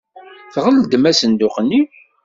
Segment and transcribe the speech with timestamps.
[0.53, 1.81] Tɣeldem asenduq-nni.